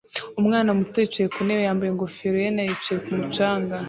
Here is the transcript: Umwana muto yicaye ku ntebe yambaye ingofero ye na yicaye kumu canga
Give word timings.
Umwana 0.39 0.69
muto 0.77 0.97
yicaye 0.99 1.27
ku 1.33 1.39
ntebe 1.45 1.61
yambaye 1.67 1.89
ingofero 1.91 2.37
ye 2.43 2.49
na 2.55 2.63
yicaye 2.67 2.99
kumu 3.05 3.27
canga 3.35 3.75